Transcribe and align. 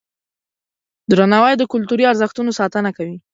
درناوی 1.11 1.53
د 1.57 1.63
کلتوري 1.71 2.03
ارزښتونو 2.11 2.51
ساتنه 2.59 2.89
کوي. 2.97 3.17